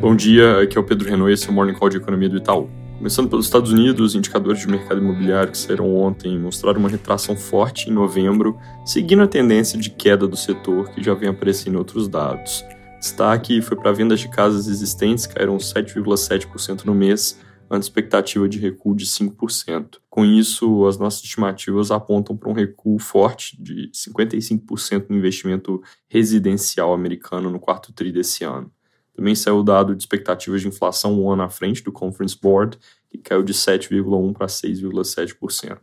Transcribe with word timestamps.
Bom 0.00 0.16
dia, 0.16 0.62
aqui 0.62 0.78
é 0.78 0.80
o 0.80 0.84
Pedro 0.84 1.28
e 1.28 1.32
esse 1.34 1.46
é 1.46 1.50
o 1.50 1.52
Morning 1.52 1.74
Call 1.74 1.90
de 1.90 1.98
Economia 1.98 2.30
do 2.30 2.38
Itaú. 2.38 2.70
Começando 2.96 3.28
pelos 3.28 3.44
Estados 3.44 3.70
Unidos, 3.70 4.14
indicadores 4.14 4.62
de 4.62 4.66
mercado 4.66 4.98
imobiliário 4.98 5.52
que 5.52 5.58
saíram 5.58 5.94
ontem 5.94 6.38
mostraram 6.38 6.80
uma 6.80 6.88
retração 6.88 7.36
forte 7.36 7.90
em 7.90 7.92
novembro, 7.92 8.58
seguindo 8.82 9.22
a 9.22 9.28
tendência 9.28 9.78
de 9.78 9.90
queda 9.90 10.26
do 10.26 10.38
setor 10.38 10.88
que 10.88 11.02
já 11.02 11.12
vem 11.12 11.28
aparecendo 11.28 11.74
em 11.74 11.76
outros 11.76 12.08
dados. 12.08 12.64
Destaque 12.98 13.60
foi 13.60 13.76
para 13.76 13.92
vendas 13.92 14.20
de 14.20 14.30
casas 14.30 14.68
existentes, 14.68 15.26
caíram 15.26 15.58
7,7% 15.58 16.86
no 16.86 16.94
mês, 16.94 17.38
ante 17.70 17.82
expectativa 17.82 18.48
de 18.48 18.58
recuo 18.58 18.96
de 18.96 19.04
5%. 19.04 19.98
Com 20.08 20.24
isso, 20.24 20.86
as 20.86 20.96
nossas 20.96 21.22
estimativas 21.22 21.90
apontam 21.90 22.34
para 22.34 22.48
um 22.48 22.54
recuo 22.54 22.98
forte 22.98 23.62
de 23.62 23.90
55% 23.94 25.10
no 25.10 25.16
investimento 25.18 25.82
residencial 26.08 26.94
americano 26.94 27.50
no 27.50 27.60
quarto 27.60 27.92
tri 27.92 28.10
desse 28.10 28.44
ano. 28.44 28.72
Também 29.14 29.34
saiu 29.34 29.58
o 29.58 29.62
dado 29.62 29.94
de 29.94 30.02
expectativas 30.02 30.60
de 30.60 30.68
inflação 30.68 31.20
um 31.20 31.30
ano 31.30 31.42
à 31.42 31.48
frente 31.48 31.82
do 31.82 31.92
Conference 31.92 32.38
Board, 32.40 32.78
que 33.08 33.18
caiu 33.18 33.42
de 33.42 33.52
7,1% 33.52 34.32
para 34.32 34.46
6,7%. 34.46 35.78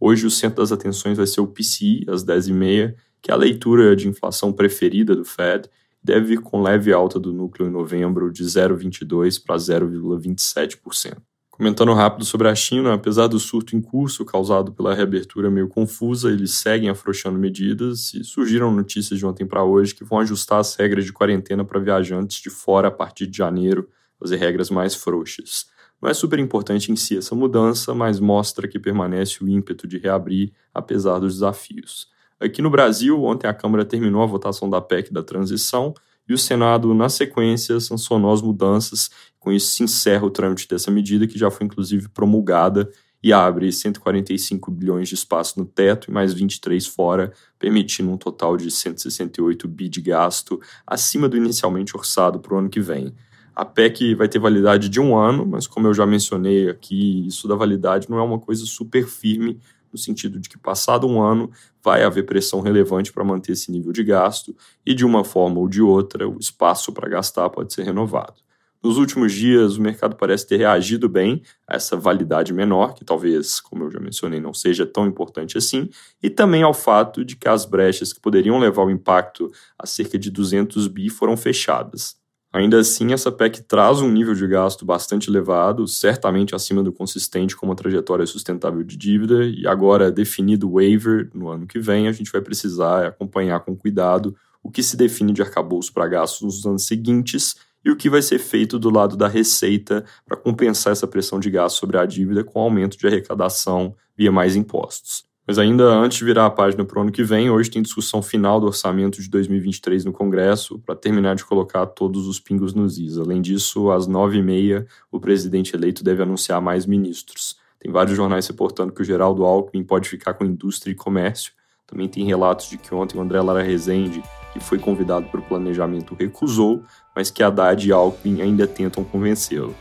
Hoje, 0.00 0.26
o 0.26 0.30
centro 0.30 0.62
das 0.62 0.70
atenções 0.70 1.16
vai 1.16 1.26
ser 1.26 1.40
o 1.40 1.46
PCI, 1.46 2.04
às 2.08 2.24
10h30, 2.24 2.94
que 3.20 3.30
é 3.30 3.34
a 3.34 3.36
leitura 3.36 3.96
de 3.96 4.06
inflação 4.06 4.52
preferida 4.52 5.14
do 5.16 5.24
Fed, 5.24 5.68
deve 6.02 6.26
vir 6.26 6.40
com 6.40 6.62
leve 6.62 6.92
alta 6.92 7.18
do 7.18 7.32
núcleo 7.32 7.68
em 7.68 7.72
novembro 7.72 8.32
de 8.32 8.44
0,22% 8.44 9.42
para 9.44 9.56
0,27%. 9.56 11.16
Comentando 11.58 11.92
rápido 11.92 12.24
sobre 12.24 12.46
a 12.46 12.54
China, 12.54 12.94
apesar 12.94 13.26
do 13.26 13.40
surto 13.40 13.74
em 13.74 13.80
curso 13.80 14.24
causado 14.24 14.70
pela 14.70 14.94
reabertura 14.94 15.50
meio 15.50 15.66
confusa, 15.66 16.30
eles 16.30 16.52
seguem 16.52 16.88
afrouxando 16.88 17.36
medidas 17.36 18.14
e 18.14 18.22
surgiram 18.22 18.70
notícias 18.70 19.18
de 19.18 19.26
ontem 19.26 19.44
para 19.44 19.64
hoje 19.64 19.92
que 19.92 20.04
vão 20.04 20.20
ajustar 20.20 20.60
as 20.60 20.76
regras 20.76 21.04
de 21.04 21.12
quarentena 21.12 21.64
para 21.64 21.80
viajantes 21.80 22.40
de 22.40 22.48
fora 22.48 22.86
a 22.86 22.90
partir 22.92 23.26
de 23.26 23.36
janeiro, 23.36 23.88
fazer 24.20 24.36
regras 24.36 24.70
mais 24.70 24.94
frouxas. 24.94 25.66
Não 26.00 26.08
é 26.08 26.14
super 26.14 26.38
importante 26.38 26.92
em 26.92 26.96
si 26.96 27.18
essa 27.18 27.34
mudança, 27.34 27.92
mas 27.92 28.20
mostra 28.20 28.68
que 28.68 28.78
permanece 28.78 29.42
o 29.42 29.48
ímpeto 29.48 29.88
de 29.88 29.98
reabrir 29.98 30.52
apesar 30.72 31.18
dos 31.18 31.34
desafios. 31.34 32.06
Aqui 32.38 32.62
no 32.62 32.70
Brasil, 32.70 33.20
ontem 33.24 33.48
a 33.48 33.52
Câmara 33.52 33.84
terminou 33.84 34.22
a 34.22 34.26
votação 34.26 34.70
da 34.70 34.80
PEC 34.80 35.12
da 35.12 35.24
transição 35.24 35.92
e 36.28 36.34
o 36.34 36.38
Senado, 36.38 36.92
na 36.92 37.08
sequência, 37.08 37.80
sancionou 37.80 38.32
as 38.32 38.42
mudanças. 38.42 39.10
Com 39.38 39.50
isso, 39.50 39.68
se 39.68 39.82
encerra 39.82 40.26
o 40.26 40.30
trâmite 40.30 40.68
dessa 40.68 40.90
medida, 40.90 41.26
que 41.26 41.38
já 41.38 41.50
foi 41.50 41.66
inclusive 41.66 42.08
promulgada 42.08 42.90
e 43.22 43.32
abre 43.32 43.72
145 43.72 44.70
bilhões 44.70 45.08
de 45.08 45.14
espaço 45.14 45.58
no 45.58 45.64
teto 45.64 46.10
e 46.10 46.12
mais 46.12 46.32
23 46.32 46.86
fora, 46.86 47.32
permitindo 47.58 48.10
um 48.10 48.16
total 48.16 48.56
de 48.56 48.70
168 48.70 49.66
bi 49.66 49.88
de 49.88 50.00
gasto, 50.00 50.60
acima 50.86 51.28
do 51.28 51.36
inicialmente 51.36 51.96
orçado 51.96 52.38
para 52.38 52.54
o 52.54 52.58
ano 52.58 52.68
que 52.68 52.80
vem. 52.80 53.12
A 53.54 53.64
PEC 53.64 54.14
vai 54.14 54.28
ter 54.28 54.38
validade 54.38 54.88
de 54.88 55.00
um 55.00 55.16
ano, 55.16 55.44
mas 55.44 55.66
como 55.66 55.88
eu 55.88 55.94
já 55.94 56.06
mencionei 56.06 56.68
aqui, 56.68 57.26
isso 57.26 57.48
da 57.48 57.56
validade 57.56 58.08
não 58.08 58.18
é 58.18 58.22
uma 58.22 58.38
coisa 58.38 58.64
super 58.64 59.04
firme, 59.04 59.58
no 59.92 59.98
sentido 59.98 60.38
de 60.38 60.48
que, 60.48 60.58
passado 60.58 61.06
um 61.06 61.20
ano, 61.22 61.50
vai 61.82 62.02
haver 62.02 62.26
pressão 62.26 62.60
relevante 62.60 63.12
para 63.12 63.24
manter 63.24 63.52
esse 63.52 63.70
nível 63.70 63.92
de 63.92 64.04
gasto 64.04 64.54
e, 64.84 64.94
de 64.94 65.04
uma 65.04 65.24
forma 65.24 65.58
ou 65.58 65.68
de 65.68 65.82
outra, 65.82 66.28
o 66.28 66.38
espaço 66.38 66.92
para 66.92 67.08
gastar 67.08 67.48
pode 67.50 67.72
ser 67.72 67.84
renovado. 67.84 68.48
Nos 68.82 68.96
últimos 68.96 69.32
dias, 69.32 69.76
o 69.76 69.82
mercado 69.82 70.14
parece 70.14 70.46
ter 70.46 70.58
reagido 70.58 71.08
bem 71.08 71.42
a 71.66 71.74
essa 71.74 71.96
validade 71.96 72.52
menor, 72.52 72.94
que 72.94 73.04
talvez, 73.04 73.58
como 73.58 73.84
eu 73.84 73.90
já 73.90 73.98
mencionei, 73.98 74.38
não 74.38 74.54
seja 74.54 74.86
tão 74.86 75.06
importante 75.06 75.58
assim, 75.58 75.90
e 76.22 76.30
também 76.30 76.62
ao 76.62 76.72
fato 76.72 77.24
de 77.24 77.34
que 77.34 77.48
as 77.48 77.64
brechas 77.64 78.12
que 78.12 78.20
poderiam 78.20 78.58
levar 78.58 78.84
o 78.84 78.90
impacto 78.90 79.50
a 79.76 79.84
cerca 79.84 80.16
de 80.16 80.30
200 80.30 80.86
bi 80.86 81.10
foram 81.10 81.36
fechadas. 81.36 82.17
Ainda 82.50 82.78
assim, 82.78 83.12
essa 83.12 83.30
PEC 83.30 83.62
traz 83.62 84.00
um 84.00 84.10
nível 84.10 84.34
de 84.34 84.46
gasto 84.46 84.84
bastante 84.84 85.28
elevado, 85.28 85.86
certamente 85.86 86.54
acima 86.54 86.82
do 86.82 86.90
consistente 86.90 87.54
com 87.54 87.66
uma 87.66 87.76
trajetória 87.76 88.24
sustentável 88.24 88.82
de 88.82 88.96
dívida, 88.96 89.44
e 89.44 89.66
agora 89.66 90.10
definido 90.10 90.66
o 90.66 90.74
waiver 90.74 91.30
no 91.34 91.48
ano 91.48 91.66
que 91.66 91.78
vem, 91.78 92.08
a 92.08 92.12
gente 92.12 92.32
vai 92.32 92.40
precisar 92.40 93.06
acompanhar 93.06 93.60
com 93.60 93.76
cuidado 93.76 94.34
o 94.62 94.70
que 94.70 94.82
se 94.82 94.96
define 94.96 95.32
de 95.32 95.42
arcabouço 95.42 95.92
para 95.92 96.08
gastos 96.08 96.40
nos 96.40 96.66
anos 96.66 96.86
seguintes 96.86 97.54
e 97.84 97.90
o 97.90 97.96
que 97.96 98.08
vai 98.08 98.22
ser 98.22 98.38
feito 98.38 98.78
do 98.78 98.90
lado 98.90 99.14
da 99.14 99.28
receita 99.28 100.04
para 100.26 100.36
compensar 100.36 100.92
essa 100.92 101.06
pressão 101.06 101.38
de 101.38 101.50
gasto 101.50 101.76
sobre 101.76 101.98
a 101.98 102.06
dívida 102.06 102.42
com 102.42 102.60
aumento 102.60 102.96
de 102.96 103.06
arrecadação 103.06 103.94
via 104.16 104.32
mais 104.32 104.56
impostos. 104.56 105.27
Mas 105.48 105.56
ainda 105.56 105.84
antes 105.84 106.18
de 106.18 106.26
virar 106.26 106.44
a 106.44 106.50
página 106.50 106.84
para 106.84 106.98
o 106.98 107.00
ano 107.00 107.10
que 107.10 107.24
vem, 107.24 107.48
hoje 107.48 107.70
tem 107.70 107.80
discussão 107.80 108.20
final 108.20 108.60
do 108.60 108.66
orçamento 108.66 109.22
de 109.22 109.30
2023 109.30 110.04
no 110.04 110.12
Congresso 110.12 110.78
para 110.80 110.94
terminar 110.94 111.36
de 111.36 111.44
colocar 111.46 111.86
todos 111.86 112.28
os 112.28 112.38
pingos 112.38 112.74
nos 112.74 112.98
is. 112.98 113.16
Além 113.16 113.40
disso, 113.40 113.90
às 113.90 114.06
nove 114.06 114.36
e 114.36 114.42
meia, 114.42 114.86
o 115.10 115.18
presidente 115.18 115.74
eleito 115.74 116.04
deve 116.04 116.22
anunciar 116.22 116.60
mais 116.60 116.84
ministros. 116.84 117.56
Tem 117.80 117.90
vários 117.90 118.14
jornais 118.14 118.46
reportando 118.46 118.92
que 118.92 119.00
o 119.00 119.04
Geraldo 119.04 119.42
Alckmin 119.42 119.84
pode 119.84 120.06
ficar 120.06 120.34
com 120.34 120.44
indústria 120.44 120.92
e 120.92 120.94
comércio. 120.94 121.54
Também 121.86 122.08
tem 122.08 122.26
relatos 122.26 122.68
de 122.68 122.76
que 122.76 122.94
ontem 122.94 123.16
o 123.16 123.22
André 123.22 123.40
Lara 123.40 123.62
Rezende, 123.62 124.22
que 124.52 124.60
foi 124.60 124.78
convidado 124.78 125.28
para 125.28 125.40
o 125.40 125.44
planejamento, 125.44 126.14
recusou, 126.14 126.82
mas 127.16 127.30
que 127.30 127.42
Haddad 127.42 127.88
e 127.88 127.90
Alckmin 127.90 128.42
ainda 128.42 128.66
tentam 128.66 129.02
convencê-lo. 129.02 129.74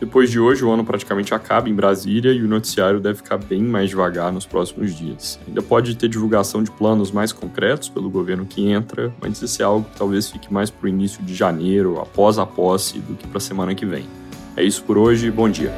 Depois 0.00 0.30
de 0.30 0.40
hoje, 0.40 0.64
o 0.64 0.70
ano 0.70 0.82
praticamente 0.82 1.34
acaba 1.34 1.68
em 1.68 1.74
Brasília 1.74 2.32
e 2.32 2.42
o 2.42 2.48
noticiário 2.48 2.98
deve 2.98 3.18
ficar 3.18 3.36
bem 3.36 3.62
mais 3.62 3.90
devagar 3.90 4.32
nos 4.32 4.46
próximos 4.46 4.96
dias. 4.96 5.38
Ainda 5.46 5.60
pode 5.60 5.94
ter 5.94 6.08
divulgação 6.08 6.62
de 6.62 6.70
planos 6.70 7.12
mais 7.12 7.32
concretos 7.32 7.90
pelo 7.90 8.08
governo 8.08 8.46
que 8.46 8.70
entra, 8.70 9.12
mas 9.20 9.42
isso 9.42 9.60
é 9.60 9.64
algo 9.64 9.86
que 9.90 9.98
talvez 9.98 10.30
fique 10.30 10.50
mais 10.50 10.70
para 10.70 10.86
o 10.86 10.88
início 10.88 11.22
de 11.22 11.34
janeiro, 11.34 12.00
após 12.00 12.38
a 12.38 12.46
posse, 12.46 12.98
do 12.98 13.14
que 13.14 13.28
para 13.28 13.36
a 13.36 13.42
semana 13.42 13.74
que 13.74 13.84
vem. 13.84 14.08
É 14.56 14.64
isso 14.64 14.82
por 14.84 14.96
hoje, 14.96 15.30
bom 15.30 15.50
dia. 15.50 15.70